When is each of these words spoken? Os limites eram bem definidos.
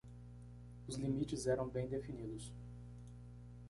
Os 0.87 0.95
limites 0.97 1.45
eram 1.45 1.69
bem 1.69 1.87
definidos. 1.87 2.51